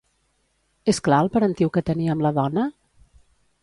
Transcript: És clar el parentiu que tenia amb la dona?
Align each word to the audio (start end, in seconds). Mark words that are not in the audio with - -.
És 0.93 1.01
clar 1.09 1.21
el 1.25 1.31
parentiu 1.37 1.71
que 1.77 1.87
tenia 1.93 2.17
amb 2.19 2.29
la 2.29 2.35
dona? 2.43 2.69